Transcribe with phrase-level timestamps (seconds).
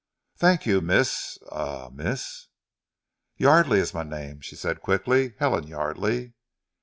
[0.35, 2.47] "Thank you, Miss a Miss"
[3.39, 6.33] "Yardely is my name," she said quickly, "Helen Yardely."